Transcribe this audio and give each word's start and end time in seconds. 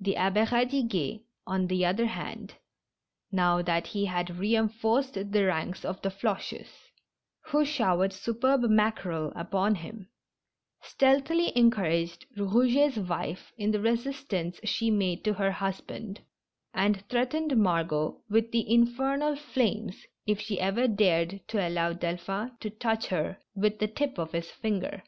The 0.00 0.16
Abbe 0.16 0.46
Radiguet, 0.46 1.20
on 1.46 1.68
the 1.68 1.86
other 1.86 2.06
hand, 2.06 2.54
now 3.30 3.62
that 3.62 3.86
he 3.86 4.06
had 4.06 4.36
reinforced 4.36 5.14
the 5.14 5.44
ranks 5.44 5.84
of 5.84 6.02
the 6.02 6.08
Floches 6.10 6.66
(who 7.42 7.64
showered 7.64 8.12
superb 8.12 8.62
mackerel 8.62 9.32
upon 9.36 9.76
him), 9.76 10.08
stealthily 10.82 11.52
encouraged 11.56 12.26
Eouget's 12.36 12.96
wife 13.08 13.52
in 13.56 13.70
the 13.70 13.78
resistance 13.78 14.58
she 14.64 14.90
made 14.90 15.22
to 15.22 15.34
her 15.34 15.52
husband, 15.52 16.22
and 16.74 17.06
threatened 17.08 17.56
Margot 17.56 18.20
with 18.28 18.50
the 18.50 18.68
infernal 18.68 19.36
flames 19.36 20.04
if 20.26 20.40
she 20.40 20.58
ever 20.58 20.88
dared 20.88 21.46
to 21.46 21.64
allow 21.68 21.92
Delphin 21.92 22.56
to 22.58 22.70
touch 22.70 23.06
her 23.06 23.38
with 23.54 23.78
the 23.78 23.86
tip 23.86 24.18
of 24.18 24.32
his 24.32 24.50
finger. 24.50 25.04